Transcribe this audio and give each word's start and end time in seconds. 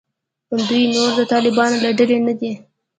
دوی 0.67 0.83
نور 0.95 1.09
د 1.19 1.21
طالبانو 1.33 1.77
له 1.83 1.89
ډلې 1.97 2.17
نه 2.27 2.33
دي. 2.39 2.51